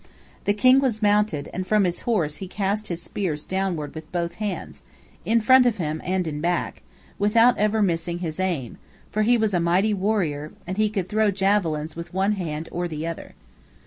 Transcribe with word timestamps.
The 0.45 0.55
king 0.55 0.79
was 0.79 1.03
mounted, 1.03 1.47
and 1.53 1.67
from 1.67 1.83
his 1.83 2.01
horse 2.09 2.37
he 2.37 2.47
cast 2.47 2.87
his 2.87 2.99
spears 3.03 3.45
downward 3.45 3.93
with 3.93 4.11
both 4.11 4.33
hands, 4.41 4.81
in 5.25 5.41
front 5.41 5.67
of 5.67 5.77
him 5.77 6.01
and 6.03 6.25
in 6.25 6.41
back, 6.41 6.81
without 7.19 7.55
ever 7.59 7.83
missing 7.83 8.17
his 8.17 8.39
aim, 8.39 8.79
for 9.11 9.21
he 9.21 9.37
was 9.37 9.53
a 9.53 9.59
mighty 9.59 9.93
warrior, 9.93 10.53
and 10.65 10.77
he 10.77 10.89
could 10.89 11.07
throw 11.07 11.29
javelins 11.29 11.95
with 11.95 12.15
one 12.15 12.31
hand 12.31 12.67
or 12.71 12.87
the 12.87 13.05
other. 13.05 13.35